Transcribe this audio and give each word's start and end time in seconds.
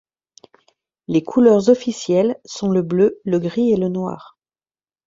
Les 1.07 1.21
couleurs 1.23 1.69
officielles 1.69 2.39
sont 2.43 2.69
le 2.71 2.81
bleu, 2.81 3.19
le 3.23 3.37
gris 3.37 3.71
et 3.71 3.77
le 3.77 3.87
noir. 3.87 4.35